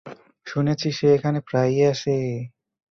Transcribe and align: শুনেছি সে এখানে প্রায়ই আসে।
শুনেছি 0.47 0.87
সে 0.91 1.07
এখানে 1.17 1.39
প্রায়ই 1.41 1.81
আসে। 1.91 2.15